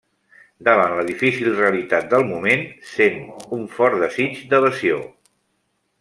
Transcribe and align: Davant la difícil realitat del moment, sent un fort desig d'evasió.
Davant 0.67 0.93
la 0.99 1.03
difícil 1.09 1.49
realitat 1.59 2.07
del 2.13 2.25
moment, 2.31 2.63
sent 2.95 3.19
un 3.59 3.69
fort 3.75 3.99
desig 4.05 4.39
d'evasió. 4.55 4.97